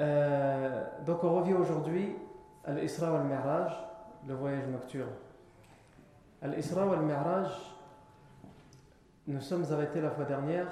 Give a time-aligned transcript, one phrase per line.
[0.00, 2.16] Euh, donc on revient aujourd'hui
[2.64, 3.72] à l'Isra wal-Mi'raj,
[4.26, 5.12] le voyage nocturne.
[6.40, 7.48] À l'Isra wal-Mi'raj,
[9.26, 10.68] nous sommes arrêtés la fois dernière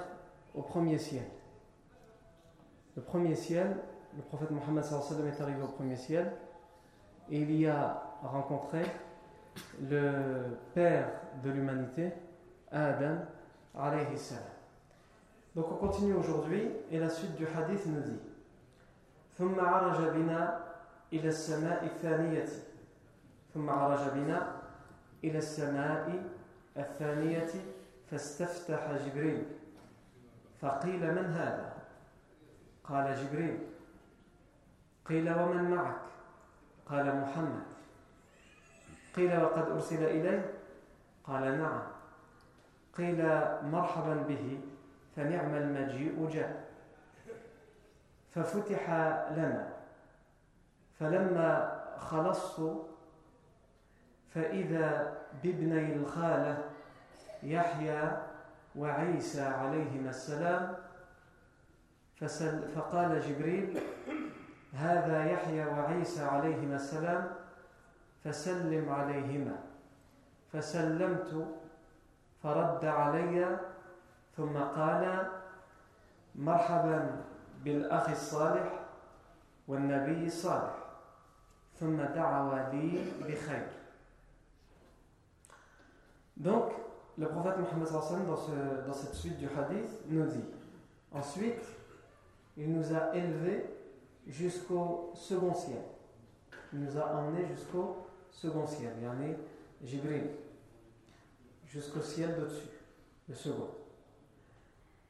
[0.55, 1.25] au premier ciel.
[2.95, 3.77] Le premier ciel,
[4.15, 6.33] le prophète Mohammed est arrivé au premier ciel
[7.29, 8.81] et il y a rencontré
[9.87, 11.07] le père
[11.43, 12.11] de l'humanité,
[12.71, 13.17] Adam
[13.77, 14.43] alayhi salam.
[15.55, 18.19] Donc on continue aujourd'hui et la suite du hadith nous dit
[19.39, 20.59] ثم عرج بنا
[21.13, 22.45] إلى السماء الثانية.
[23.53, 24.61] ثم عرج بنا
[25.23, 26.23] إلى السماء
[26.77, 27.47] الثانية
[28.11, 29.45] فاستفتح جبريل.
[30.61, 31.73] فقيل من هذا؟
[32.83, 33.59] قال جبريل.
[35.05, 36.01] قيل ومن معك؟
[36.85, 37.63] قال محمد.
[39.15, 40.53] قيل وقد أرسل إليه؟
[41.23, 41.81] قال نعم.
[42.97, 43.17] قيل
[43.63, 44.59] مرحبا به
[45.15, 46.68] فنعم المجيء جاء.
[48.35, 48.89] ففتح
[49.31, 49.73] لنا.
[50.99, 52.61] فلما خلصت
[54.33, 56.63] فإذا بابني الخالة
[57.43, 58.17] يحيى
[58.75, 60.75] وعيسى عليهما السلام
[62.19, 63.79] فسل فقال جبريل
[64.73, 67.31] هذا يحيى وعيسى عليهما السلام
[68.23, 69.55] فسلم عليهما.
[70.53, 71.47] فسلمت
[72.43, 73.59] فرد علي
[74.37, 75.27] ثم قال
[76.35, 77.21] مرحبا
[77.64, 78.80] بالأخ الصالح
[79.68, 80.74] والنبي الصالح
[81.80, 83.66] ثم دعوا لي بخير
[86.36, 86.72] Donc,
[87.16, 90.44] le prophète Mohammed dans, ce, dans cette suite du hadith nous dit
[91.12, 91.62] Ensuite,
[92.56, 93.64] il nous a élevés
[94.26, 95.82] jusqu'au second ciel.
[96.72, 99.34] Il nous a emmenés jusqu'au second ciel, yani
[99.82, 100.28] Jibril,
[101.68, 102.68] jusqu'au ciel d'au-dessus,
[103.28, 103.68] le second.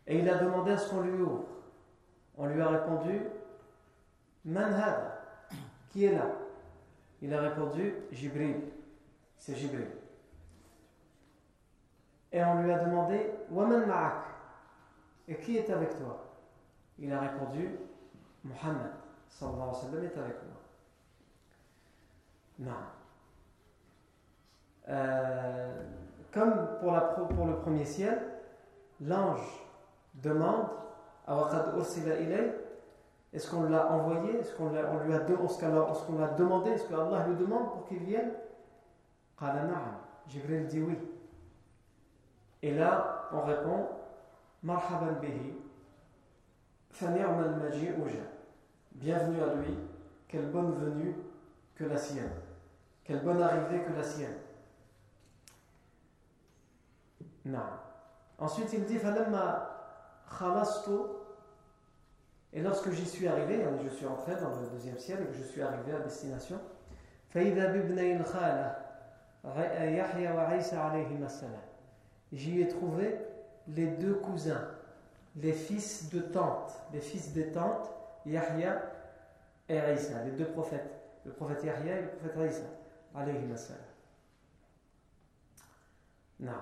[0.07, 1.45] Et il a demandé à ce qu'on lui ouvre.
[2.40, 3.22] On lui a répondu
[4.46, 5.12] Manhad,
[5.90, 6.26] qui est là?
[7.22, 8.62] Il a répondu Jibril,
[9.38, 9.90] c'est Jibril.
[12.32, 14.24] Et on lui a demandé Waman ma'ak?
[15.28, 16.26] Et qui est avec toi?
[16.98, 17.78] Il a répondu
[18.46, 18.92] Muhammad
[19.28, 20.62] sallallahu alayhi wa sallam est avec moi.
[22.60, 22.72] Non.
[24.88, 25.84] Euh,
[26.32, 28.18] comme pour, le premier ciel,
[29.02, 29.66] l'ange
[30.16, 30.70] demande
[33.32, 34.40] est-ce qu'on l'a envoyé?
[34.40, 38.32] Est-ce qu'on lui a, qu'on l'a demandé Est-ce qu'Allah lui demande pour qu'il vienne?
[40.28, 40.98] Jibril dit oui.
[42.62, 43.88] Et là, on répond
[44.64, 45.54] Marhaban bihi,
[48.92, 49.78] Bienvenue à lui,
[50.28, 51.16] quelle bonne venue
[51.76, 52.32] que la sienne,
[53.04, 54.36] quelle bonne arrivée que la sienne.
[57.46, 57.60] Non.
[58.40, 59.70] Ensuite, il dit Falamma
[60.38, 61.19] khalastu
[62.55, 65.35] et lorsque j'y suis arrivé, hein, je suis entré dans le deuxième ciel et que
[65.35, 66.61] je suis arrivé à destination,
[72.33, 73.19] j'y ai trouvé
[73.67, 74.69] les deux cousins,
[75.37, 77.91] les fils de tante, les fils des tantes,
[78.25, 78.83] Yahya
[79.69, 80.95] et Isa, les deux prophètes,
[81.27, 82.63] le prophète Yahya et le prophète Isa,
[83.15, 83.83] alayhi salam.
[86.39, 86.53] Non.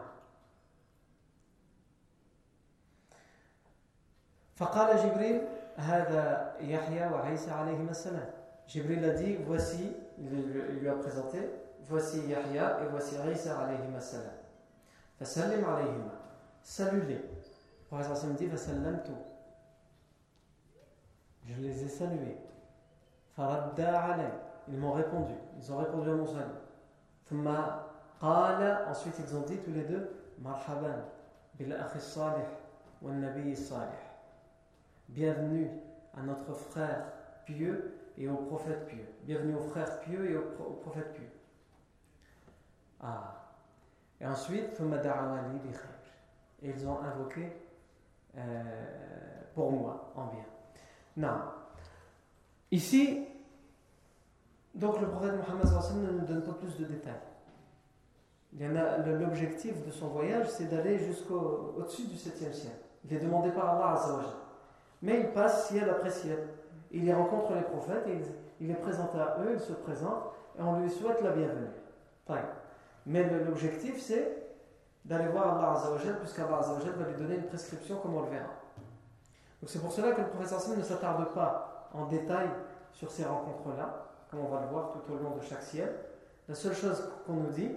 [4.57, 5.41] فقال جبريل
[8.68, 11.40] Jibril a dit voici, il lui a présenté,
[11.88, 14.34] voici Yahya et voici Isa alayhi salam.
[15.20, 16.14] Fasallim alayhima.
[16.62, 17.22] Salue-les.
[17.92, 19.12] Le dit Fasallamtu.
[21.46, 22.38] Je les ai salués.
[23.36, 24.32] Faradda alay.
[24.68, 25.34] Ils m'ont répondu.
[25.58, 26.60] Ils ont répondu à mon salut.
[27.26, 27.88] Thumma
[28.20, 28.90] qala.
[28.90, 31.06] Ensuite ils ont dit tous les deux Marhaban
[31.56, 32.46] bil akhi salih
[33.02, 34.07] wa nabi salih
[35.10, 35.70] bienvenue
[36.16, 37.12] à notre frère
[37.46, 39.06] pieux et au prophète pieux.
[39.24, 41.30] Bienvenue aux frères pieux et aux, prophètes pieux.
[43.02, 43.44] Ah.
[44.20, 44.82] Et ensuite,
[46.64, 47.52] ils ont invoqué
[48.38, 48.64] euh,
[49.54, 50.46] pour moi en bien.
[51.16, 51.40] Non.
[52.72, 53.28] Ici,
[54.74, 57.14] donc le prophète Mohammed ne nous donne pas plus de détails.
[58.60, 62.74] L'objectif de son voyage, c'est d'aller jusqu'au-dessus du 7e ciel.
[63.06, 64.47] Il est demandé par Allah Azzawajal.
[65.02, 66.40] Mais il passe ciel après ciel.
[66.92, 68.08] Il y rencontre les prophètes,
[68.60, 70.24] il, est présenté à eux, il se présente,
[70.58, 71.68] et on lui souhaite la bienvenue.
[73.06, 74.48] Mais l'objectif, c'est
[75.06, 78.50] d'aller voir Allah Azzawajal, puisqu'Allah Azzawajal va lui donner une prescription comme on le verra.
[79.62, 82.50] Donc c'est pour cela que le professeur Hassan ne s'attarde pas en détail
[82.92, 85.94] sur ces rencontres-là, comme on va le voir tout au long de chaque ciel.
[86.48, 87.72] La seule chose qu'on nous dit,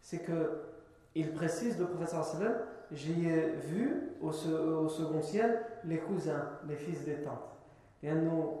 [0.00, 0.62] c'est que
[1.14, 2.54] il précise, le professeur Hassan,
[2.92, 7.56] j'y ai vu au, second ciel les cousins, les fils des tantes.
[8.02, 8.60] Et nous,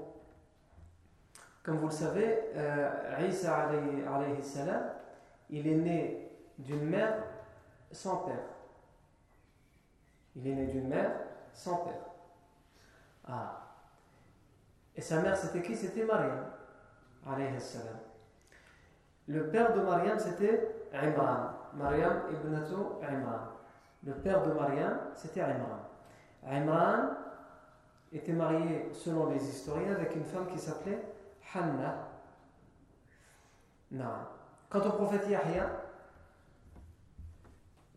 [1.62, 4.82] comme vous le savez, euh, Isa alayhi, salam,
[5.50, 7.22] il est né d'une mère
[7.90, 8.44] sans père.
[10.34, 11.12] Il est né d'une mère
[11.52, 12.06] sans père.
[13.28, 13.62] Ah.
[14.94, 15.74] Et sa mère, c'était qui?
[15.76, 16.46] C'était Mariam,
[17.26, 17.98] alayhi salam.
[19.28, 21.50] Le père de Mariam, c'était Imran.
[21.74, 23.55] Mariam ibnatu Imran.
[24.06, 25.80] Le père de Mariam, c'était Imran.
[26.46, 27.10] Imran,
[28.12, 31.02] était marié, selon les historiens, avec une femme qui s'appelait
[31.52, 32.08] Hanna.
[34.70, 35.70] Quant au prophète Yahya,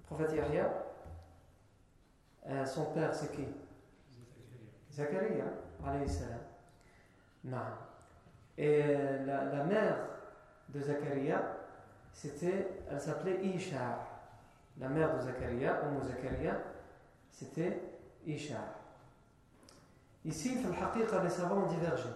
[0.07, 0.33] prophète
[2.47, 3.47] euh, son père c'est qui?
[7.43, 7.57] Non.
[8.57, 9.97] Et euh, la, mère
[10.69, 11.43] de Zachariah,
[12.11, 14.08] c'était, elle s'appelait Isha.
[14.79, 16.57] La mère de Zachariah, Umm Zachariah,
[17.29, 17.81] c'était
[18.25, 18.59] Isha.
[20.25, 20.57] Ici,
[21.23, 22.09] les savants ont divergé.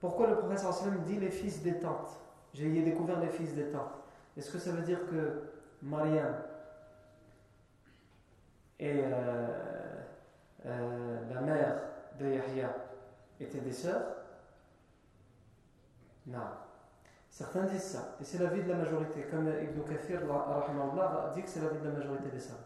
[0.00, 2.18] Pourquoi le professeur sallam dit les fils des tantes
[2.54, 3.94] J'ai découvert les fils des tantes.
[4.36, 5.42] Est-ce que ça veut dire que
[5.82, 6.34] Mariam
[8.78, 9.48] et euh,
[10.64, 11.82] euh, la mère
[12.18, 12.74] de Yahya
[13.38, 14.16] étaient des sœurs?
[16.26, 16.38] Non.
[17.30, 20.20] Certains disent ça, et c'est l'avis de la majorité, comme Ibn Kathir
[21.34, 22.58] dit que c'est l'avis de la majorité des savants.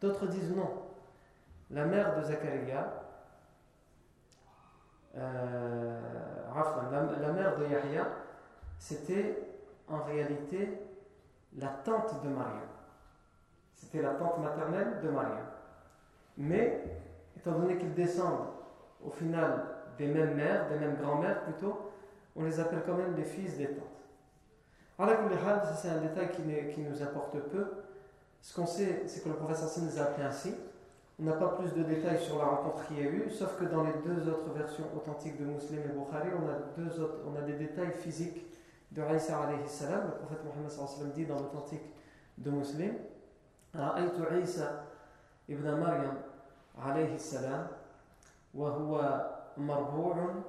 [0.00, 0.70] D'autres disent non.
[1.70, 3.00] La mère de Zachariah
[5.16, 6.00] euh,
[7.20, 8.06] la, mère de Yahya,
[8.78, 9.42] c'était
[9.88, 10.80] en réalité
[11.56, 12.68] la tante de Mariam.
[13.74, 15.46] C'était la tante maternelle de Mariam.
[16.36, 16.84] Mais,
[17.36, 18.48] étant donné qu'ils descendent
[19.04, 19.64] au final
[19.98, 21.90] des mêmes mères, des mêmes grand-mères plutôt,
[22.36, 23.99] on les appelle quand même les fils des tantes
[25.76, 27.66] c'est un détail qui, nous importe peu.
[28.42, 30.54] Ce qu'on sait, c'est que le prophète Sassim les a appelés ainsi.
[31.18, 33.64] On n'a pas plus de détails sur la rencontre qu'il y a eu, sauf que
[33.64, 37.36] dans les deux autres versions authentiques de Muslim et Bukhari, on a, deux autres, on
[37.38, 38.46] a des détails physiques
[38.90, 40.04] de Raïsa alayhi salam.
[40.06, 41.82] Le prophète Mohammed sallam dit dans l'authentique
[42.38, 42.94] de Muslim
[43.74, 44.86] Ra'aytu Isa
[45.48, 46.16] ibn Maryam
[46.82, 47.68] alayhi salam
[48.54, 50.42] wa huwa marbu'un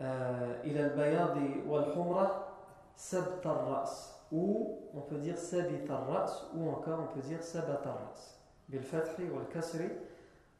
[0.00, 2.53] euh, ila al-bayadi wal-humrah
[2.96, 8.38] sabt ras ou on peut dire sabit ras ou encore on peut dire sabat ras
[8.68, 9.90] bil fathi wal kasri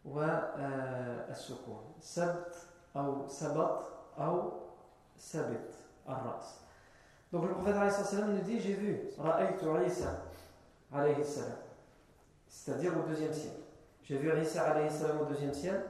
[0.05, 3.81] wa euh, as-sukun sabt ou sabat
[4.19, 4.53] ou
[5.17, 5.59] sabit
[6.07, 6.61] ras
[7.33, 10.23] donc le prophète nous dit j'ai vu ra'aytu Isa
[10.93, 11.59] alayhi salam
[12.47, 13.61] c'est-à-dire au deuxième siècle
[14.03, 15.85] j'ai vu Isa alayhi salam au deuxième siècle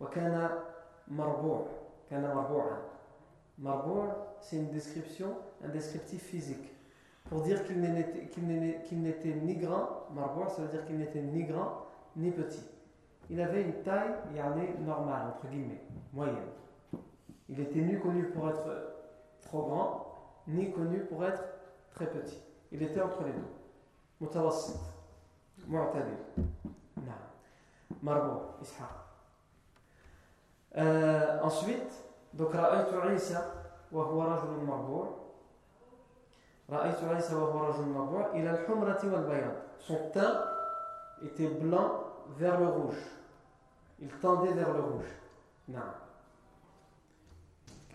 [0.00, 0.50] wa kana
[1.08, 1.66] marbu'
[2.08, 2.97] kana marbu'an.
[3.59, 6.73] مربوع c'est une description un descriptif physique
[7.29, 11.85] pour dire qu'il n'était ni grand, marbour, ça veut dire qu'il n'était ni grand
[12.15, 12.63] ni petit.
[13.29, 14.13] Il avait une taille
[14.85, 16.35] normale, entre guillemets, moyenne.
[17.49, 18.67] Il était ni connu pour être
[19.41, 20.05] trop grand,
[20.47, 21.43] ni connu pour être
[21.91, 22.39] très petit.
[22.71, 23.47] Il était entre les deux.
[24.21, 24.79] Mutawassit,
[25.67, 26.13] mu'tadil.
[28.01, 28.87] Marbour, Ishaq.
[30.75, 32.03] Euh, ensuite,
[32.34, 33.52] donc, Ra'aytu Isa,
[33.90, 35.18] wa huwa rajulun marbour.
[39.78, 40.44] Son teint
[41.22, 42.04] était blanc
[42.36, 43.02] vers le rouge.
[44.00, 45.08] Il tendait vers le rouge.
[45.68, 45.80] Non.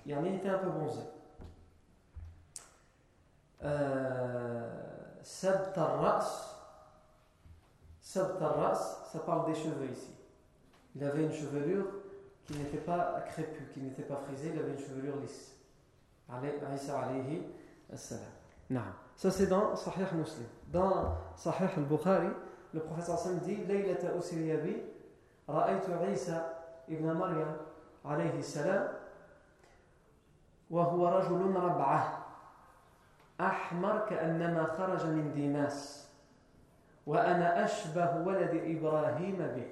[0.05, 1.01] Yani était un peu bronzé.
[5.75, 6.49] Al-Ras.
[8.01, 10.15] Sabt al-Ras, ça parle des cheveux ici.
[10.95, 11.85] Il avait une chevelure
[12.46, 15.54] qui n'était pas crépue, qui n'était pas frisée, il avait une chevelure lisse.
[16.28, 17.42] alayhi
[17.94, 18.82] salam.
[19.16, 20.46] Ça c'est dans Sahih Muslim.
[20.68, 22.28] Dans Sahih al-Bukhari,
[22.72, 24.76] le professeur Sam dit Laylata usriya bi,
[25.46, 26.54] ra'aytu Isa
[26.88, 27.56] ibn Maryam
[28.04, 28.88] alayhi salam,
[30.70, 32.26] وهو رجل ربعه
[33.40, 36.08] أحمر كأنما خرج من ديماس
[37.06, 39.66] وأنا أشبه ولد إبراهيم به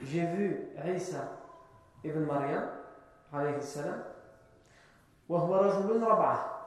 [0.00, 1.28] J'ai vu Isa
[2.04, 2.64] ibn Maryam
[3.32, 4.02] alayhi salam
[5.28, 6.58] وهو رجل ربعه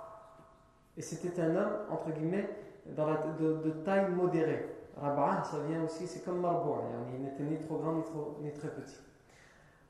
[0.98, 2.50] Et c'était un homme, entre guillemets,
[2.86, 4.76] dans la, de, de, taille modérée.
[4.98, 6.84] Rab'a, ça vient aussi, c'est comme Marboua,
[7.16, 9.00] il n'était ni trop grand ni, trop, ni très petit.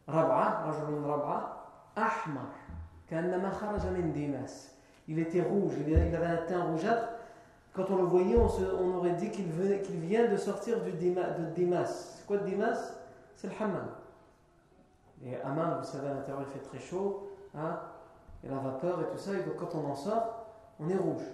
[0.08, 2.54] Rab'a, Rajulun Rab'a, Ahmar,
[3.10, 4.72] كأنما خرج من ديماس.
[5.08, 7.10] Il était rouge, il avait un teint rougeâtre.
[7.74, 10.92] Quand on le voyait, on, se, on aurait dit qu'il qu vient de sortir du
[10.94, 11.86] Dima, de Dimas.
[11.86, 12.78] C'est quoi Dimas
[13.36, 13.88] C'est le hammam.
[15.25, 17.81] Et Amman, vous savez, à l'intérieur, il fait très chaud, hein,
[18.45, 20.47] et la vapeur et tout ça, et donc quand on en sort,
[20.79, 21.25] on est rouge.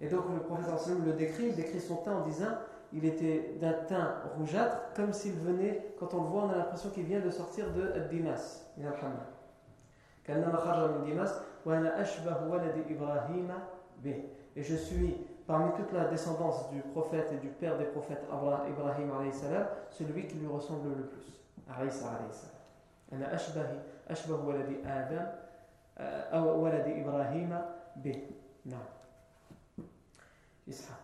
[0.00, 2.52] Et donc le professeur le décrit, il décrit son teint en disant
[2.92, 6.90] il était d'un teint rougeâtre, comme s'il venait, quand on le voit, on a l'impression
[6.90, 8.66] qu'il vient de sortir de Dimas,
[14.56, 19.10] Et je suis, parmi toute la descendance du prophète et du père des prophètes Ibrahim,
[19.90, 21.32] celui qui lui ressemble le plus.
[23.12, 25.26] أنا أشبه أشبه ولد آدم
[26.32, 27.60] أو ولد إبراهيم
[27.96, 28.22] به
[28.66, 28.76] non.
[30.66, 30.96] Ishaq.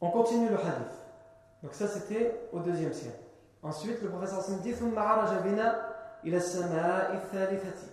[0.00, 0.96] On continue le hadith.
[1.62, 3.18] Donc ça c'était au deuxième siècle.
[3.62, 5.92] Ensuite le professeur Sam dit ثم عرج بنا
[6.24, 7.88] إلى السماء الثالثة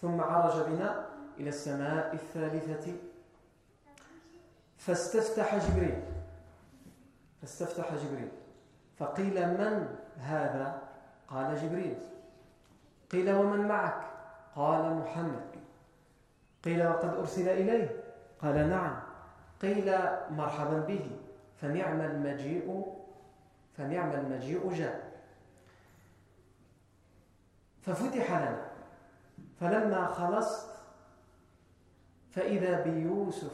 [0.00, 1.06] ثم عرج بنا
[1.38, 2.92] إلى السماء الثالثة
[4.76, 6.02] فاستفتح جبريل
[7.40, 8.28] فاستفتح جبريل
[8.98, 10.82] فقيل من هذا؟
[11.28, 11.98] قال جبريل.
[13.10, 14.02] قيل ومن معك؟
[14.56, 15.50] قال محمد.
[16.64, 18.04] قيل وقد أرسل إليه؟
[18.42, 19.00] قال نعم.
[19.62, 19.98] قيل
[20.30, 21.10] مرحبا به.
[21.60, 22.94] فنعم المجيء
[23.76, 25.12] فنعم المجيء جاء.
[27.82, 28.68] ففتح لنا.
[29.60, 30.68] فلما خلصت
[32.30, 33.52] فإذا بيوسف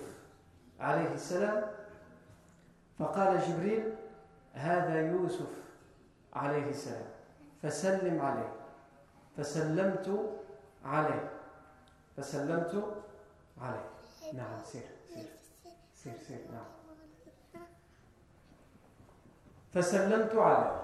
[0.80, 1.62] عليه السلام
[2.98, 3.92] فقال جبريل
[4.54, 5.50] هذا يوسف
[6.32, 7.06] عليه السلام.
[7.62, 8.52] فسلم عليه.
[9.36, 10.34] فسلمت
[10.84, 11.30] عليه.
[12.16, 12.84] فسلمت
[13.60, 13.90] عليه.
[14.32, 15.26] نعم سير سير.
[15.94, 16.64] سير سير نعم.
[19.72, 20.80] فسلمت عليه.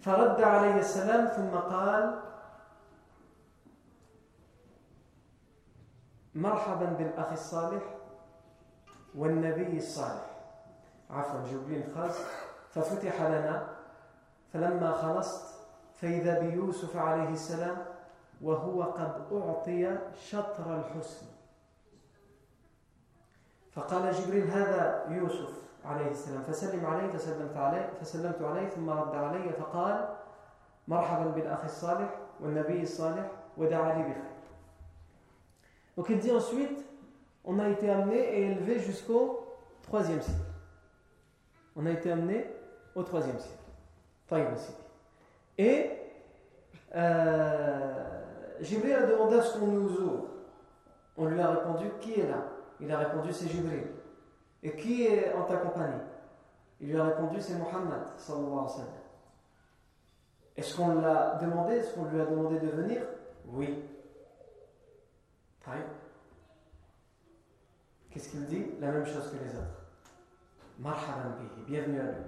[0.00, 2.22] فرد عليه السلام ثم قال
[6.34, 7.82] مرحبا بالأخ الصالح
[9.14, 10.37] والنبي الصالح.
[11.10, 12.16] عفوا جبريل خاص
[12.70, 13.68] ففتح لنا
[14.52, 15.54] فلما خلصت
[15.94, 17.76] فإذا بيوسف عليه السلام
[18.42, 21.26] وهو قد أعطي شطر الحسن.
[23.72, 25.52] فقال جبريل هذا يوسف
[25.84, 26.42] عليه السلام.
[26.42, 30.08] فسلم عليه فسلمت عليه فسلمت عليه ثم رد علي فقال
[30.88, 32.10] مرحبا بالأخ الصالح
[32.40, 34.38] والنبي الصالح ودعا لي بخير.
[35.96, 36.84] Donc il dit ensuite,
[37.44, 39.40] on a été amené et élevé jusqu'au
[39.82, 40.47] troisième siècle.
[41.78, 42.44] On a été amené
[42.96, 43.54] au troisième siècle.
[45.56, 45.90] Et
[46.94, 48.22] euh,
[48.60, 50.24] Jibril a demandé à ce qu'on nous ouvre.
[51.16, 52.42] On lui a répondu Qui est là?
[52.80, 53.86] Il a répondu C'est Jibril.
[54.62, 56.02] Et qui est en ta compagnie?
[56.80, 58.08] Il lui a répondu C'est Muhammad.
[60.56, 61.76] Est-ce qu'on l'a demandé?
[61.76, 63.02] Est-ce qu'on lui a demandé de venir?
[63.46, 63.84] Oui.
[68.10, 68.66] Qu'est-ce qu'il dit?
[68.80, 69.77] La même chose que les autres.
[70.78, 72.24] Bienvenue à lui.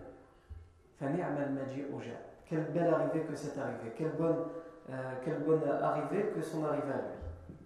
[2.46, 3.92] Quelle belle arrivée que c'est arrivé.
[3.96, 4.44] Quelle bonne,
[4.90, 7.56] euh, quelle bonne arrivée que son arrivée à lui.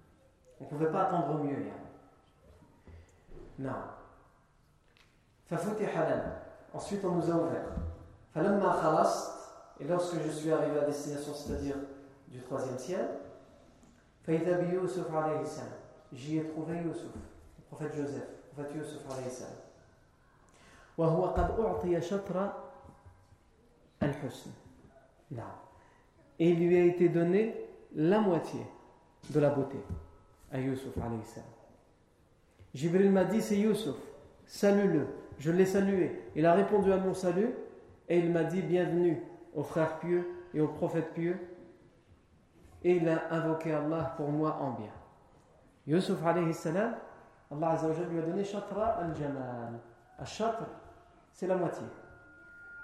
[0.60, 1.56] On ne pouvait pas attendre mieux.
[3.58, 3.70] Non.
[6.74, 7.64] Ensuite, on nous a ouvert.
[9.80, 11.76] Et lorsque je suis arrivé à destination, c'est-à-dire
[12.28, 13.08] du troisième ciel,
[16.12, 17.12] j'y ai trouvé Yusuf,
[17.58, 19.63] le prophète Joseph, le prophète Yusuf alayhi salam.
[20.97, 22.51] وهو قد أعطي شطر
[24.03, 24.51] الحسن
[26.39, 27.55] et il lui a été donné
[27.95, 28.61] la moitié
[29.29, 29.77] de la beauté
[30.51, 31.49] à Yusuf alayhi salam.
[32.73, 33.95] Jibril m'a dit c'est Yusuf.
[34.45, 35.07] salue-le.
[35.37, 36.21] Je l'ai salué.
[36.35, 37.53] Il a répondu à mon salut
[38.07, 39.21] et il m'a dit bienvenue
[39.53, 41.37] aux frères pieux et aux prophètes pieux.
[42.83, 44.91] Et il a invoqué Allah pour moi en bien.
[45.85, 46.95] Yusuf alayhi salam,
[47.51, 49.79] Allah Azza lui a donné shatra al-jamal.
[50.17, 50.65] Al-shatr,
[51.34, 51.84] c'est la moitié.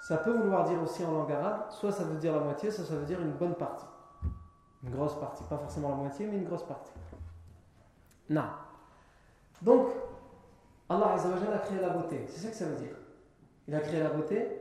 [0.02, 2.85] Ça peut vouloir dire aussi en langue arabe, soit ça veut dire la moitié, soit
[2.85, 3.87] ça veut dire une bonne partie.
[4.83, 6.92] Une grosse partie, pas forcément la moitié, mais une grosse partie.
[8.28, 8.45] Non.
[9.62, 9.88] Donc,
[10.88, 12.26] Allah a créé la beauté.
[12.28, 12.97] C'est ça que ça veut dire.
[13.69, 14.61] Il a créé la beauté,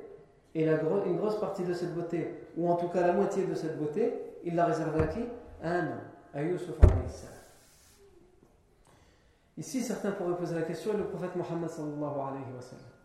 [0.54, 3.80] et une grosse partie de cette beauté, ou en tout cas la moitié de cette
[3.80, 5.26] beauté, il l'a réservée à qui?
[5.64, 6.02] À un homme,
[6.34, 6.76] à Yusuf
[9.58, 12.99] Ici, certains pourraient poser la question, le prophète Mohammed sallallahu alayhi wa sallam.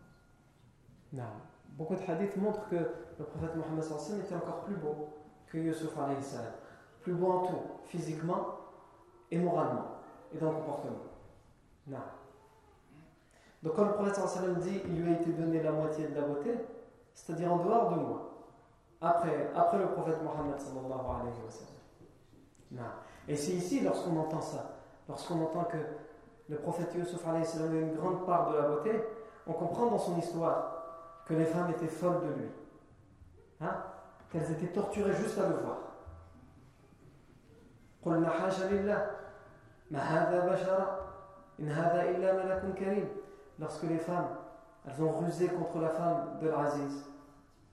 [1.15, 1.23] Non.
[1.69, 3.83] Beaucoup de hadiths montrent que le prophète Mohammed
[4.23, 5.09] était encore plus beau
[5.47, 5.93] que Yusuf.
[7.01, 8.57] Plus beau en tout, physiquement
[9.31, 9.85] et moralement,
[10.33, 10.97] et dans le comportement.
[11.87, 11.97] Non.
[13.63, 16.53] Donc quand le prophète dit il lui a été donné la moitié de la beauté,
[17.13, 18.31] c'est-à-dire en dehors de moi,
[19.01, 22.85] après, après le prophète Mohammed sallallahu alayhi wa sallam.
[23.27, 25.77] Et c'est ici, lorsqu'on entend ça, lorsqu'on entend que
[26.49, 28.91] le prophète Yusuf a une grande part de la beauté,
[29.47, 30.74] on comprend dans son histoire
[31.25, 32.49] que les femmes étaient folles de lui.
[33.61, 33.75] Hein?
[34.31, 35.77] Qu'elles étaient torturées juste à le voir.
[43.57, 44.27] Lorsque les femmes,
[44.87, 47.05] elles ont rusé contre la femme de l'Aziz,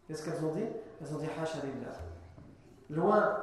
[0.07, 0.65] qu'est-ce qu'elles ont dit?
[1.01, 1.29] Elles ont dit
[2.89, 3.37] Loin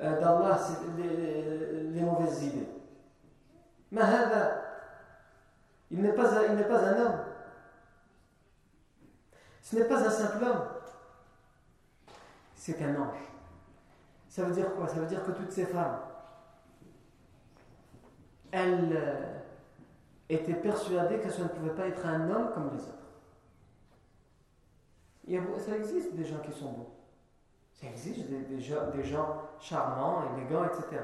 [0.00, 0.58] euh, d'Allah,
[0.96, 2.68] les, les mauvaises idées.
[5.90, 7.20] Il n'est pas, il n'est pas un homme.
[9.70, 10.64] Ce n'est pas un simple homme.
[12.56, 13.20] C'est un ange.
[14.28, 14.88] Ça veut dire quoi?
[14.88, 16.00] Ça veut dire que toutes ces femmes,
[18.50, 19.38] elles euh,
[20.28, 22.96] étaient persuadées que ce ne pouvait pas être un homme comme les autres.
[25.64, 26.90] Ça existe des gens qui sont beaux.
[27.74, 31.00] Ça existe des, des, gens, des gens charmants, élégants, etc.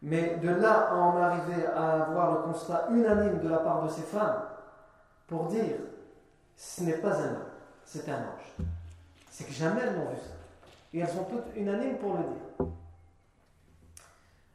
[0.00, 3.88] Mais de là à en arriver à avoir le constat unanime de la part de
[3.90, 4.44] ces femmes
[5.26, 5.76] pour dire
[6.56, 7.51] ce n'est pas un homme,
[7.84, 8.66] c'est un ange.
[9.30, 10.34] C'est que jamais elles n'ont vu ça.
[10.92, 12.66] Et elles sont toutes unanimes pour le dire.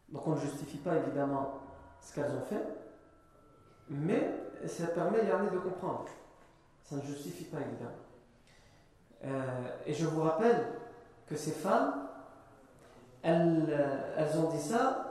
[0.10, 1.60] Donc on ne justifie pas évidemment
[2.02, 2.64] ce qu'elles ont fait,
[3.90, 4.32] mais
[4.66, 6.06] ça permet Yannick de comprendre.
[6.84, 7.92] Ça ne justifie pas évidemment.
[9.26, 10.68] Euh, et je vous rappelle
[11.28, 12.08] que ces femmes,
[13.24, 15.04] elles, euh, elles ont dit ça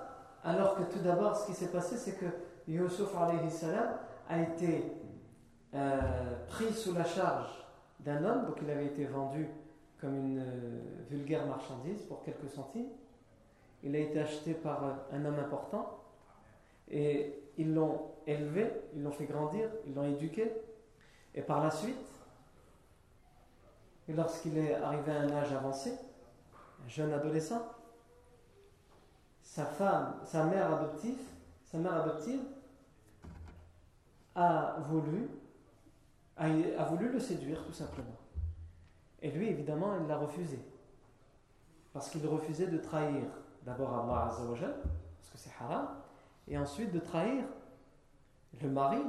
[0.44, 2.26] alors que tout d'abord, ce qui s'est passé, c'est que
[2.68, 3.10] Yusuf
[4.28, 4.92] a été
[5.74, 6.00] euh,
[6.48, 7.65] pris sous la charge
[8.06, 9.48] d'un homme, donc il avait été vendu
[10.00, 12.88] comme une euh, vulgaire marchandise pour quelques centimes.
[13.82, 15.98] Il a été acheté par euh, un homme important
[16.88, 20.52] et ils l'ont élevé, ils l'ont fait grandir, ils l'ont éduqué.
[21.34, 21.96] Et par la suite,
[24.08, 25.92] lorsqu'il est arrivé à un âge avancé,
[26.84, 27.62] un jeune adolescent,
[29.42, 31.18] sa femme, sa mère adoptive,
[31.64, 32.40] sa mère adoptive
[34.36, 35.28] a voulu,
[36.36, 38.16] a, voulu le séduire tout simplement.
[39.22, 40.58] Et lui, évidemment, il l'a refusé.
[41.92, 43.24] Parce qu'il refusait de trahir
[43.64, 44.74] d'abord Allah Azzawajal,
[45.18, 45.88] parce que c'est haram,
[46.46, 47.44] et ensuite de trahir
[48.60, 49.02] le mari,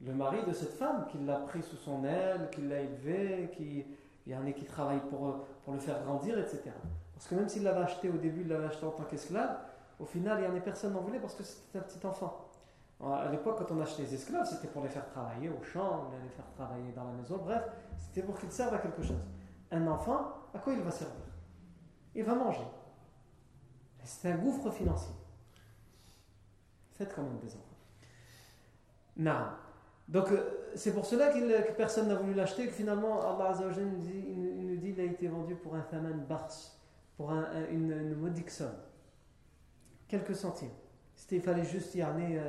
[0.00, 3.84] le mari de cette femme qui l'a pris sous son aile, qui l'a élevé, qui,
[4.26, 6.70] il y en a qui travaillent pour, pour le faire grandir, etc.
[7.14, 9.58] Parce que même s'il l'avait acheté au début, il l'avait acheté en tant qu'esclave,
[10.00, 12.48] au final, il y en a personne n'en voulait parce que c'était un petit enfant.
[13.04, 16.28] À l'époque, quand on achetait les esclaves, c'était pour les faire travailler au champ, les
[16.28, 17.64] faire travailler dans la maison, bref,
[17.98, 19.18] c'était pour qu'ils servent à quelque chose.
[19.72, 21.16] Un enfant, à quoi il va servir?
[22.14, 22.66] Il va manger.
[24.04, 25.14] C'est un gouffre financier.
[26.92, 27.76] Faites quand même des enfants.
[29.16, 29.46] Non.
[30.06, 33.86] Donc, euh, c'est pour cela que personne n'a voulu l'acheter, que finalement, Allah il
[34.66, 36.48] nous dit qu'il a été vendu pour un thaman bars
[37.16, 38.76] pour une, modique somme.
[40.06, 40.70] Quelques centimes.
[41.30, 42.40] Il fallait juste y aller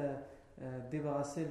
[0.63, 1.47] euh, débarrasser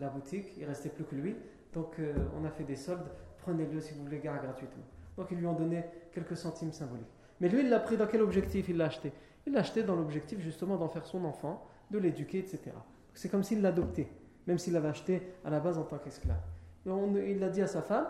[0.00, 1.36] la boutique, il restait plus que lui.
[1.72, 3.08] Donc euh, on a fait des soldes,
[3.38, 4.84] prenez-le si vous voulez gare gratuitement.
[5.16, 7.06] Donc ils lui ont donné quelques centimes symboliques.
[7.40, 9.12] Mais lui, il l'a pris dans quel objectif il l'a acheté?
[9.46, 12.72] Il l'a acheté dans l'objectif justement d'en faire son enfant, de l'éduquer, etc.
[13.14, 14.08] C'est comme s'il l'adoptait,
[14.46, 16.42] même s'il l'avait acheté à la base en tant qu'esclave.
[16.84, 18.06] Il l'a dit à sa femme,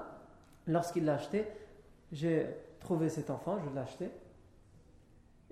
[0.66, 1.46] lorsqu'il l'a acheté,
[2.12, 2.46] j'ai
[2.81, 4.11] trouvé cet enfant, je l'ai acheté,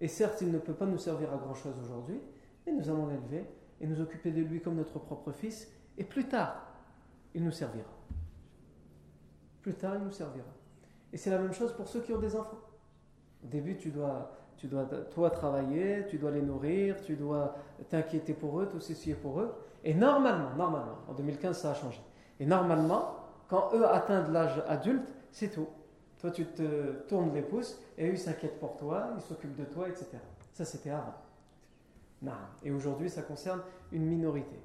[0.01, 2.21] et certes, il ne peut pas nous servir à grand-chose aujourd'hui,
[2.67, 3.45] mais nous allons l'élever
[3.81, 6.67] et nous occuper de lui comme notre propre fils, et plus tard,
[7.35, 7.91] il nous servira.
[9.63, 10.47] Plus tard, il nous servira.
[11.13, 12.59] Et c'est la même chose pour ceux qui ont des enfants.
[13.45, 17.57] Au début, tu dois, tu dois toi travailler, tu dois les nourrir, tu dois
[17.89, 19.55] t'inquiéter pour eux, tout ceci est pour eux.
[19.85, 22.01] Et normalement, normalement, en 2015, ça a changé.
[22.41, 23.17] Et normalement,
[23.49, 25.69] quand eux atteignent l'âge adulte, c'est tout.
[26.19, 29.65] Toi, tu te tournes les pouces et eux, ils s'inquiètent pour toi, ils s'occupent de
[29.65, 30.07] toi, etc.
[30.53, 31.15] Ça, c'était avant.
[32.63, 34.61] Et aujourd'hui, ça concerne une minorité.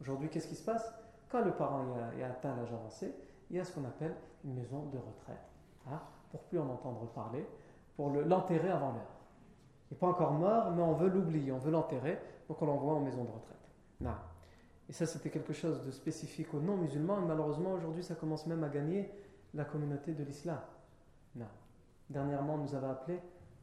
[0.00, 0.92] Aujourd'hui, qu'est-ce qui se passe?
[1.30, 1.84] Quand le parent
[2.18, 3.14] est atteint l'âge avancé,
[3.50, 5.50] il y a ce qu'on appelle une maison de retraite.
[5.90, 7.46] Hein, pour plus en entendre parler,
[7.96, 9.14] pour l'enterrer avant l'heure.
[9.90, 12.18] Il n'est pas encore mort, mais on veut l'oublier, on veut l'enterrer,
[12.48, 13.70] donc on l'envoie en maison de retraite.
[14.00, 14.14] Non.
[14.88, 18.64] Et ça, c'était quelque chose de spécifique aux non-musulmans, et malheureusement, aujourd'hui, ça commence même
[18.64, 19.10] à gagner
[19.52, 20.58] la communauté de l'islam.
[22.10, 23.20] Dernièrement, on nous avait appelé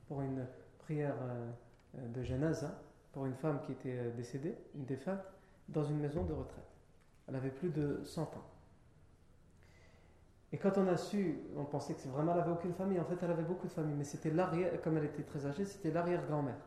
[0.08, 0.48] pour une
[0.80, 1.52] prière euh,
[1.94, 2.76] de genèse, hein,
[3.12, 5.22] pour une femme qui était euh, décédée, une défunte,
[5.70, 6.66] dans une maison de retraite.
[7.28, 8.52] Elle avait plus de 100 ans.
[10.54, 13.00] Et quand on a su, on pensait que vraiment elle n'avait aucune famille.
[13.00, 15.66] En fait, elle avait beaucoup de familles, mais c'était l'arrière, comme elle était très âgée,
[15.66, 16.60] c'était l'arrière-grand-mère.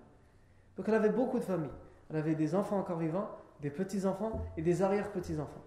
[0.76, 1.70] Donc elle avait beaucoup de familles.
[2.08, 3.28] Elle avait des enfants encore vivants,
[3.60, 5.64] des petits-enfants et des arrière-petits-enfants.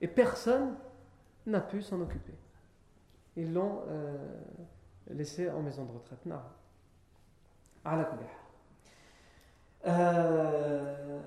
[0.00, 0.74] Et personne
[1.46, 2.34] n'a pu s'en occuper.
[3.36, 4.16] Ils l'ont euh,
[5.10, 6.24] laissé en maison de retraite.
[6.26, 6.40] Non.
[9.86, 11.20] Euh,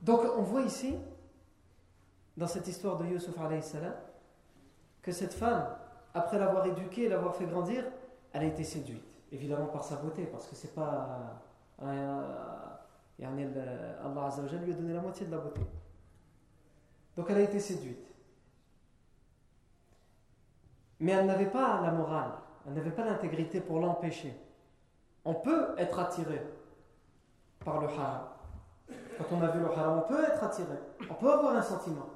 [0.00, 0.96] donc on voit ici,
[2.36, 3.94] dans cette histoire de Yusuf salam,
[5.02, 5.66] que cette femme,
[6.14, 7.84] après l'avoir éduquée, l'avoir fait grandir,
[8.32, 9.04] elle a été séduite.
[9.30, 11.40] Évidemment par sa beauté, parce que c'est pas.
[11.82, 12.22] Euh,
[13.20, 15.60] Allah Azzawajal lui a donné la moitié de la beauté.
[17.16, 18.06] Donc elle a été séduite.
[21.00, 22.32] Mais elle n'avait pas la morale,
[22.66, 24.34] elle n'avait pas l'intégrité pour l'empêcher.
[25.24, 26.42] On peut être attiré
[27.64, 28.28] par le haram.
[29.18, 30.74] Quand on a vu le haram, on peut être attiré,
[31.08, 32.06] on peut avoir un sentiment.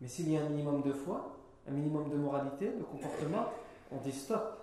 [0.00, 1.36] Mais s'il y a un minimum de foi,
[1.68, 3.46] un minimum de moralité, de comportement,
[3.90, 4.60] on dit stop.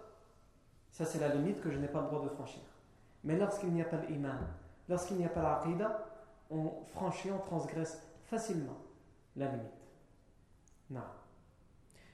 [0.91, 2.61] Ça, c'est la limite que je n'ai pas le droit de franchir.
[3.23, 4.35] Mais lorsqu'il n'y a pas l'iman,
[4.89, 6.05] lorsqu'il n'y a pas l'aqidah,
[6.49, 8.77] on franchit, on transgresse facilement
[9.35, 9.71] la limite.
[10.89, 11.01] Non.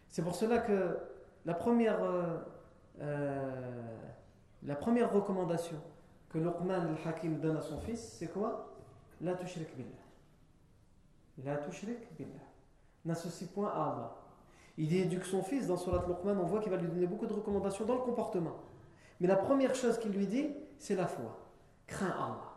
[0.10, 0.98] C'est pour cela que
[1.46, 2.38] la première, euh,
[3.02, 3.82] euh,
[4.63, 5.78] la première recommandation
[6.30, 8.74] que Luqman al-Hakim donne à son fils, c'est quoi?
[9.22, 9.90] La tushrik billah.
[11.44, 12.30] La tushrik billah.
[13.06, 14.16] N'associe point à Allah.
[14.78, 17.34] Il éduque son fils dans Surat Luqman, on voit qu'il va lui donner beaucoup de
[17.34, 18.58] recommandations dans le comportement.
[19.20, 21.38] Mais la première chose qu'il lui dit, c'est la foi.
[21.88, 22.54] Crains Allah.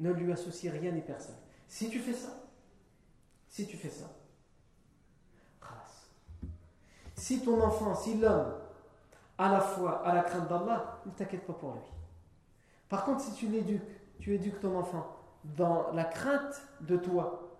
[0.00, 1.36] Ne lui associe rien ni personne.
[1.66, 2.30] Si tu fais ça,
[3.48, 4.06] si tu fais ça,
[7.18, 8.54] si ton enfant, si l'homme
[9.36, 11.80] a la foi, a la crainte d'Allah, ne t'inquiète pas pour lui.
[12.88, 13.82] Par contre, si tu l'éduques,
[14.18, 15.16] tu éduques ton enfant
[15.56, 17.56] dans la crainte de toi,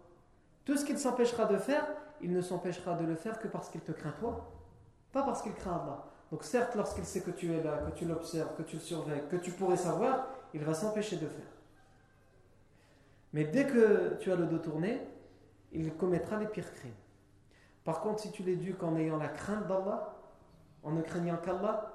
[0.65, 1.87] tout ce qu'il s'empêchera de faire,
[2.21, 4.51] il ne s'empêchera de le faire que parce qu'il te craint toi,
[5.13, 6.05] pas parce qu'il craint Allah.
[6.31, 9.23] Donc certes, lorsqu'il sait que tu es là, que tu l'observes, que tu le surveilles,
[9.31, 11.47] que tu pourrais savoir, il va s'empêcher de faire.
[13.33, 15.01] Mais dès que tu as le dos tourné,
[15.73, 16.93] il commettra les pires crimes.
[17.85, 20.15] Par contre, si tu l'éduques en ayant la crainte d'Allah,
[20.83, 21.95] en ne craignant qu'Allah,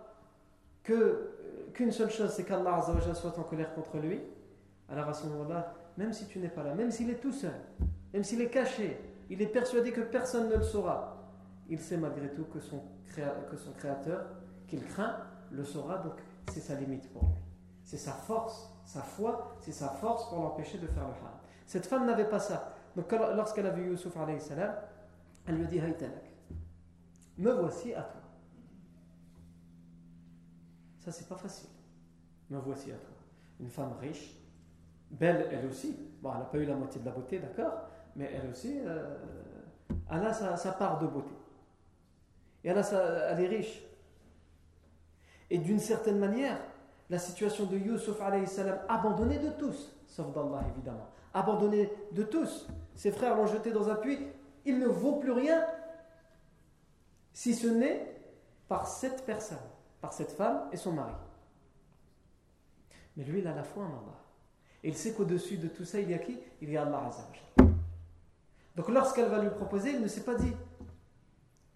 [1.73, 2.81] qu'une seule chose, c'est qu'Allah
[3.13, 4.21] soit en colère contre lui,
[4.89, 7.53] alors à ce moment-là, même si tu n'es pas là, même s'il est tout seul,
[8.13, 11.17] même s'il est caché, il est persuadé que personne ne le saura.
[11.69, 12.81] Il sait malgré tout que son,
[13.49, 14.25] que son créateur,
[14.67, 15.17] qu'il craint,
[15.51, 16.13] le saura, donc
[16.51, 17.41] c'est sa limite pour lui.
[17.83, 21.37] C'est sa force, sa foi, c'est sa force pour l'empêcher de faire le haram.
[21.65, 22.75] Cette femme n'avait pas ça.
[22.95, 24.13] Donc lorsqu'elle a vu Yusuf,
[25.45, 25.81] elle lui a dit
[27.37, 28.22] Me voici à toi.
[31.03, 31.69] Ça, c'est pas facile.
[32.49, 33.15] Me voici à toi.
[33.59, 34.37] Une femme riche,
[35.11, 35.97] belle elle aussi.
[36.21, 39.15] Bon, elle n'a pas eu la moitié de la beauté, d'accord mais elle aussi, euh,
[40.11, 41.33] elle a sa, part de beauté.
[42.63, 43.83] Et elle, elle est riche.
[45.49, 46.59] Et d'une certaine manière,
[47.09, 53.11] la situation de Yusuf, salam, abandonné de tous, sauf d'Allah évidemment, abandonné de tous, ses
[53.11, 54.19] frères l'ont jeté dans un puits,
[54.65, 55.65] il ne vaut plus rien
[57.33, 58.15] si ce n'est
[58.67, 59.57] par cette personne,
[60.03, 61.13] par cette femme et son mari.
[63.15, 64.19] Mais lui, il a la foi en Allah.
[64.83, 66.37] Et il sait qu'au-dessus de tout ça, il y a qui?
[66.61, 67.73] Il y a Allah Azzawajal.
[68.75, 70.51] Donc lorsqu'elle va lui proposer, il ne s'est pas dit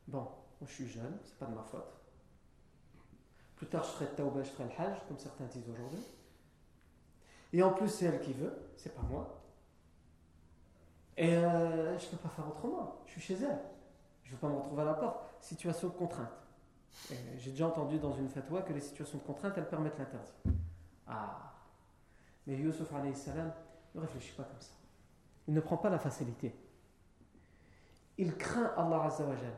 [0.09, 0.27] Bon,
[0.61, 1.87] je suis jeune, c'est pas de ma faute.
[3.55, 6.03] Plus tard, je ferai tawbah, je ferai le hajj, comme certains disent aujourd'hui.
[7.53, 9.41] Et en plus, c'est elle qui veut, c'est pas moi.
[11.15, 13.61] Et euh, je ne peux pas faire autrement, je suis chez elle.
[14.25, 15.23] Je ne veux pas me retrouver à la porte.
[15.39, 16.46] Situation de contrainte.
[17.37, 20.33] J'ai déjà entendu dans une fatwa que les situations de contrainte, elles permettent l'interdit.
[21.07, 21.53] Ah
[22.45, 23.53] Mais Yusuf salam
[23.95, 24.73] ne réfléchit pas comme ça.
[25.47, 26.53] Il ne prend pas la facilité
[28.17, 29.53] il craint Allah Azzawajal.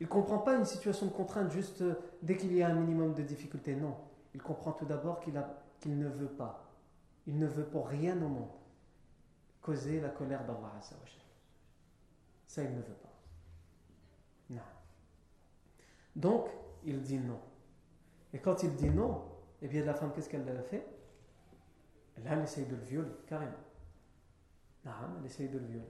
[0.00, 2.74] Il ne comprend pas une situation de contrainte juste euh, dès qu'il y a un
[2.74, 3.74] minimum de difficulté.
[3.74, 3.96] Non.
[4.34, 6.68] Il comprend tout d'abord qu'il ne veut pas.
[7.26, 8.50] Il ne veut pour rien au monde
[9.62, 10.72] causer la colère d'Allah.
[12.46, 13.12] Ça, il ne veut pas.
[14.50, 14.60] Non.
[16.16, 16.48] Donc,
[16.84, 17.38] il dit non.
[18.32, 19.22] Et quand il dit non,
[19.62, 20.86] eh bien la femme, qu'est-ce qu'elle a fait?
[22.16, 23.52] Elle essaye de le violer, carrément.
[24.84, 25.84] Non, elle essaye de le violer.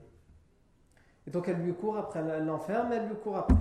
[1.27, 3.55] Et donc elle lui court après, elle l'enferme, elle lui court après.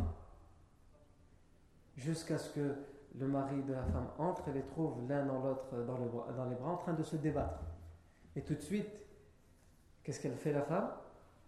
[1.96, 2.74] Jusqu'à ce que
[3.18, 5.98] le mari de la femme entre et les trouve l'un dans l'autre dans,
[6.46, 7.60] les bras en train de se débattre.
[8.36, 8.90] Et tout de suite,
[10.02, 10.90] qu'est-ce qu'elle fait la femme?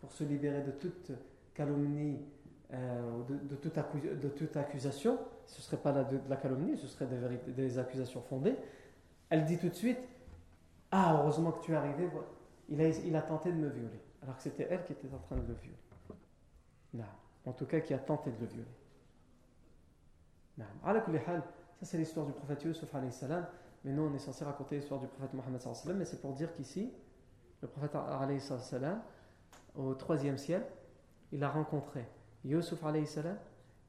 [0.01, 1.11] Pour se libérer de toute
[1.55, 2.21] calomnie,
[2.73, 3.57] euh, de,
[4.29, 8.57] toute accusation, ce ne serait pas de, la calomnie, ce serait des, accusations fondées,
[9.31, 10.09] elle dit tout de suite
[10.91, 12.09] Ah, heureusement que tu es arrivé,
[12.69, 14.01] il a, tenté de me violer.
[14.23, 15.77] Alors que c'était elle qui était en train de le violer.
[16.95, 17.05] Non.
[17.45, 18.65] En tout cas, qui a tenté de le violer.
[20.59, 22.89] Ça, c'est l'histoire du prophète Yusuf,
[23.85, 25.61] mais nous, on est censé raconter l'histoire du prophète Mohammed,
[25.97, 26.93] mais c'est pour dire qu'ici,
[27.61, 27.93] le prophète,
[29.77, 30.65] au troisième ciel,
[31.31, 32.05] il a rencontré
[32.47, 33.37] Yusuf, salam,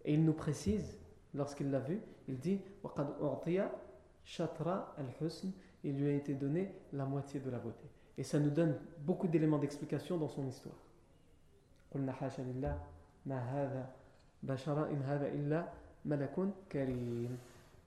[0.03, 0.97] et il nous précise,
[1.33, 2.59] lorsqu'il l'a vu, il dit
[4.23, 4.95] shatra
[5.83, 7.87] il lui a été donné la moitié de la beauté.
[8.17, 10.75] Et ça nous donne beaucoup d'éléments d'explication dans son histoire.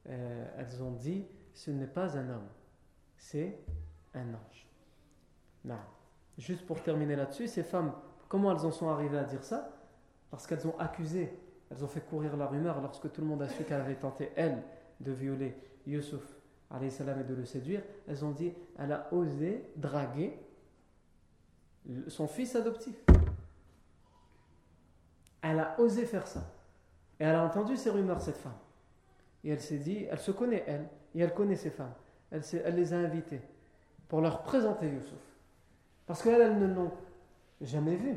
[0.09, 2.49] Euh, elles ont dit ce n'est pas un homme,
[3.19, 3.59] c'est
[4.15, 4.67] un ange.
[5.65, 5.79] Non.
[6.39, 7.93] Juste pour terminer là-dessus, ces femmes,
[8.29, 9.80] comment elles en sont arrivées à dire ça?
[10.31, 11.37] Parce qu'elles ont accusé,
[11.71, 14.31] elles ont fait courir la rumeur lorsque tout le monde a su qu'elle avait tenté,
[14.37, 14.63] elle,
[15.01, 16.23] de violer Yusuf
[16.91, 17.83] salam, et de le séduire.
[18.09, 20.39] Elles ont dit elle a osé draguer
[22.09, 22.95] son fils adoptif.
[25.43, 26.41] Elle a osé faire ça.
[27.19, 28.59] Et elle a entendu ces rumeurs, cette femme.
[29.43, 31.95] Et elle s'est dit, elle se connaît, elle, et elle connaît ces femmes.
[32.31, 33.41] Elle, elle les a invitées
[34.09, 35.19] pour leur présenter Youssouf.
[36.07, 36.93] Parce qu'elles, elles ne l'ont
[37.61, 38.17] jamais vu.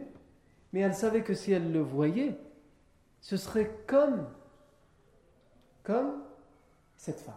[0.73, 2.35] Mais elle savait que si elle le voyait,
[3.21, 4.27] ce serait comme,
[5.83, 6.23] comme
[6.97, 7.35] cette femme.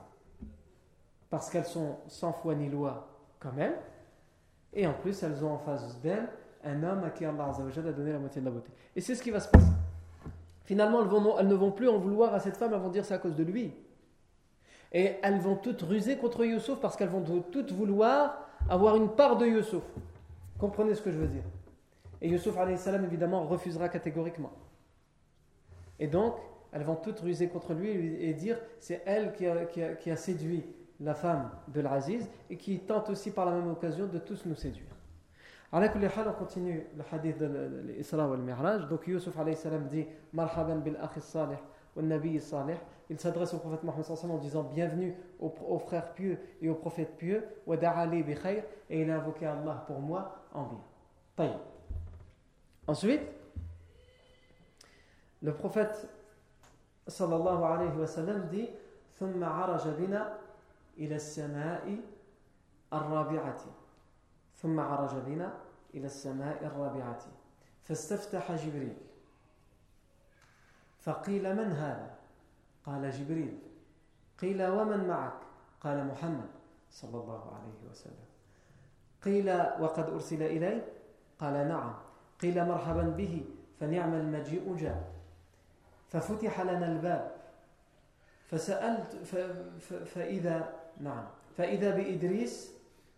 [1.28, 3.76] Parce qu'elles sont sans foi ni loi comme elle.
[4.72, 6.28] Et en plus, elles ont en face d'elles
[6.64, 8.70] un homme à qui Allah a donné la moitié de la beauté.
[8.96, 9.66] Et c'est ce qui va se passer.
[10.64, 11.02] Finalement,
[11.38, 13.36] elles, ne vont plus en vouloir à cette femme, elles vont dire c'est à cause
[13.36, 13.72] de lui.
[14.92, 17.22] Et elles vont toutes ruser contre Youssouf parce qu'elles vont
[17.52, 19.84] toutes vouloir avoir une part de Youssouf.
[20.58, 21.44] Comprenez ce que je veux dire.
[22.21, 24.51] Et Youssouf, salam, évidemment, refusera catégoriquement.
[25.99, 26.35] Et donc,
[26.71, 30.65] elles vont toutes ruser contre lui et dire c'est elle qui a, qui a séduit
[30.99, 34.55] la femme de l'Aziz et qui tente aussi par la même occasion de tous nous
[34.55, 34.87] séduire.
[35.73, 37.45] على كل حال on continue le hadith de
[37.87, 41.55] l'Isra wal Mi'raj donc Yusuf alayhi salam dit marhaban bil akhi salih
[41.95, 42.75] wa nabi salih
[43.09, 46.75] il s'adresse au prophète Mohammed sallallahu en disant bienvenue aux, aux, frères pieux et aux
[46.75, 50.79] prophètes pieux wa da'ali bi khair et il a invoqué Allah pour moi en bien
[51.37, 51.59] طيب
[52.86, 53.22] ensuite
[55.42, 56.08] le prophète
[57.08, 58.68] sallallahu alayhi wa sallam dit
[59.18, 60.38] ثم عرج بنا
[60.98, 62.00] إلى السماء
[62.92, 63.60] الرابعة
[64.56, 65.54] ثم عرج بنا
[65.94, 67.18] إلى السماء الرابعة
[67.82, 68.96] فاستفتح جبريل
[71.00, 72.14] فقيل من هذا
[72.86, 73.58] قال جبريل
[74.40, 75.40] قيل ومن معك
[75.80, 76.48] قال محمد
[76.90, 78.26] صلى الله عليه وسلم
[79.22, 80.82] قيل وقد أرسل إلي
[81.38, 81.94] قال نعم
[82.40, 83.44] قيل مرحبا به
[83.80, 85.12] فنعم المجيء جاء.
[86.08, 87.36] ففتح لنا الباب.
[88.50, 89.14] فسألت
[90.04, 92.72] فإذا نعم فإذا بإدريس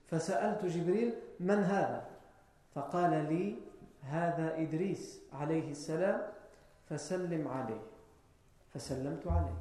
[0.06, 2.06] فسألت جبريل من هذا؟
[2.74, 3.56] فقال لي
[4.02, 6.22] هذا إدريس عليه السلام
[6.88, 7.80] فسلم عليه.
[8.74, 9.60] فسلمت عليه.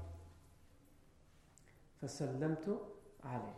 [2.02, 2.80] فسلمت
[3.24, 3.58] عليه.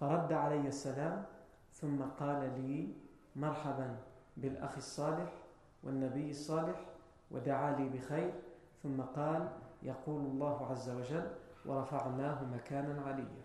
[0.00, 1.24] فرد علي السلام
[1.72, 2.94] ثم قال لي
[3.36, 3.96] مرحبا.
[4.37, 5.33] بالأخ الصالح
[5.83, 6.85] والنبي الصالح
[7.31, 8.33] ودعا لي بخير
[8.83, 9.49] ثم قال
[9.83, 11.27] يقول الله عز وجل
[11.65, 13.43] ورفعناه مكانا عليا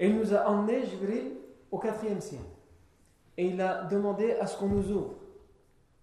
[0.00, 1.32] Il nous a emmenés, Jibril,
[1.70, 2.40] au quatrième ciel.
[3.36, 5.14] Et il a demandé à ce qu'on nous ouvre.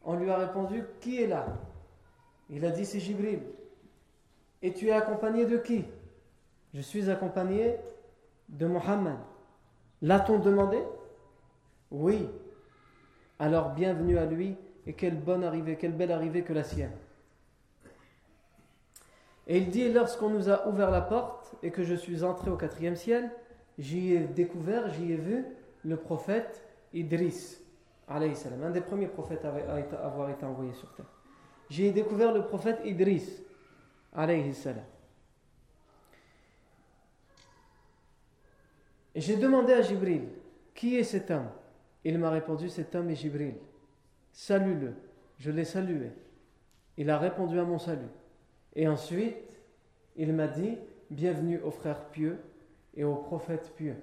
[0.04, 1.46] On lui a répondu Qui est là
[2.50, 3.40] Il a dit C'est Jibril.
[4.62, 5.86] Et tu es accompagné de qui
[6.74, 7.78] Je suis accompagné
[8.50, 9.18] de Mohammed.
[10.02, 10.80] L'a-t-on demandé
[11.91, 12.29] Oui.
[13.39, 16.93] Alors bienvenue à lui et quelle bonne arrivée, quelle belle arrivée que la sienne.
[19.47, 22.57] Et il dit lorsqu'on nous a ouvert la porte et que je suis entré au
[22.57, 23.31] quatrième ciel,
[23.79, 25.45] j'y ai découvert, j'y ai vu
[25.85, 27.59] le prophète Idris,
[28.09, 31.07] un des premiers prophètes à avoir été envoyé sur terre.
[31.69, 33.43] j'ai découvert le prophète Idris,
[34.13, 34.85] salam.
[39.15, 40.29] Et j'ai demandé à Jibril,
[40.75, 41.49] qui est cet homme?
[42.05, 43.55] Il m'a répondu, cet homme est Jibril.
[44.33, 44.95] Salue-le.
[45.39, 46.13] Je l'ai salué.
[46.97, 48.09] Il a répondu à mon salut.
[48.75, 49.61] Et ensuite,
[50.17, 50.79] il m'a dit,
[51.11, 52.39] bienvenue aux frères pieux
[52.95, 53.97] et aux prophètes pieux.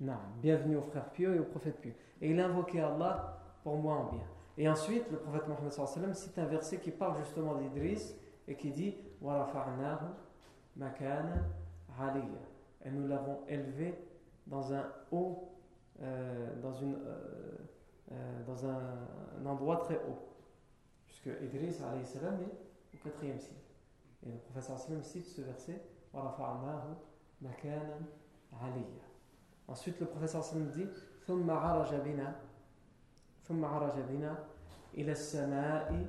[0.00, 1.94] Non, bienvenue aux frères pieux et aux prophètes pieux.
[2.20, 4.24] Et il a invoqué Allah pour moi en bien.
[4.58, 8.14] Et ensuite, le prophète Mohammed cite un verset qui parle justement d'Idris
[8.48, 8.94] et qui dit
[12.84, 13.94] Et nous l'avons élevé
[14.46, 15.51] dans un haut,
[16.61, 17.57] dans, une, euh,
[18.11, 20.19] euh, dans un, endroit très haut.
[21.05, 23.55] Puisque Idris salam est au quatrième siècle.
[24.25, 25.81] Et le prophète sallam cite ce verset
[29.67, 30.87] Ensuite, le prophète sallam dit
[31.27, 32.35] ثم عرج بنا
[33.43, 34.45] ثم عرج بنا
[34.93, 36.05] إلى السماء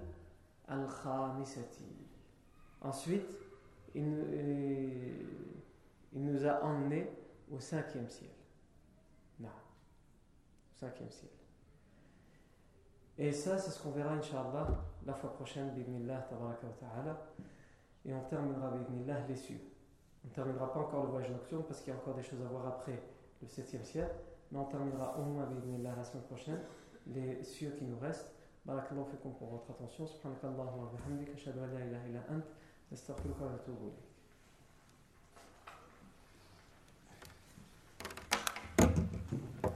[0.71, 1.79] الخامسة
[2.81, 3.35] Ensuite,
[3.97, 4.07] il,
[6.12, 7.11] il nous a emmenés
[7.51, 8.32] au cinquième ciel.
[10.82, 10.88] Non.
[10.88, 11.32] Au cinquième ciel.
[13.18, 14.68] Et ça, c'est ce qu'on verra, Inch'Allah,
[15.06, 17.28] la fois prochaine, wa ta'ala.
[18.06, 19.60] Et on terminera, b'idnillah, les cieux.
[20.26, 22.42] On ne terminera pas encore le voyage nocturne parce qu'il y a encore des choses
[22.42, 23.02] à voir après
[23.42, 24.10] le septième ciel.
[24.52, 26.60] Mais on terminera au moins, b'idnillah, la semaine prochaine,
[27.08, 28.32] les cieux qui nous restent.
[28.66, 30.08] Barakallahu fikum pour votre attention.
[30.08, 31.36] Subhanakallahu wa bihamdik.
[31.36, 32.44] Ashhadu an la ilaha ant.
[32.92, 33.92] Astaghfiruka wa atubu.